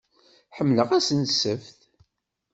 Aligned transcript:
Ḥemmleɣ 0.57 0.89
ass 0.97 1.09
n 1.13 1.21
ssebt. 1.31 1.79